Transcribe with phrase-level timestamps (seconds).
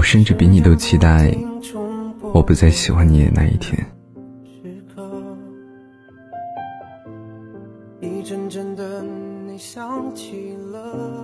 [0.00, 1.30] 我甚至比你都期待
[2.32, 3.86] 我不再喜欢你的那一天。
[8.00, 11.19] 一阵阵的你想起了。